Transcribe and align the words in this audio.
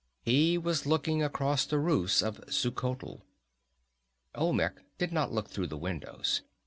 He 0.23 0.57
was 0.57 0.87
looking 0.87 1.21
across 1.21 1.63
the 1.63 1.77
roofs 1.77 2.23
of 2.23 2.41
Xuchotl. 2.49 3.21
Olmec 4.33 4.81
did 4.97 5.11
not 5.13 5.31
look 5.31 5.47
through 5.49 5.67
the 5.67 5.77
windows. 5.77 6.41